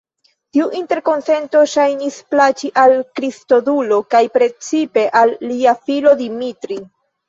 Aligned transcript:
Tiu 0.55 0.69
interkonsento 0.79 1.61
ŝajnis 1.75 2.17
plaĉi 2.33 2.73
al 2.87 2.97
Kristodulo, 3.21 4.03
kaj 4.17 4.25
precipe 4.41 5.09
al 5.25 5.39
lia 5.49 5.81
filo 5.87 6.21
Dimitri. 6.29 6.85